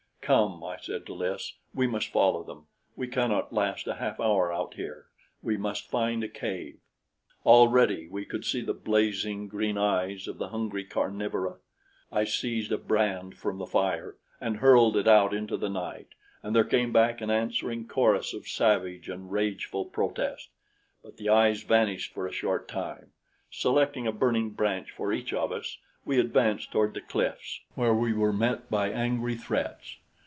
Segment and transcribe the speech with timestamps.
[0.33, 2.67] "Come," I said to Lys, "we must follow them.
[2.95, 5.07] We cannot last a half hour out here.
[5.41, 6.77] We must find a cave."
[7.45, 11.57] Already we could see the blazing green eyes of the hungry carnivora.
[12.13, 16.09] I seized a brand from the fire and hurled it out into the night,
[16.41, 20.49] and there came back an answering chorus of savage and rageful protest;
[21.03, 23.11] but the eyes vanished for a short time.
[23.49, 28.13] Selecting a burning branch for each of us, we advanced toward the cliffs, where we
[28.13, 29.97] were met by angry threats.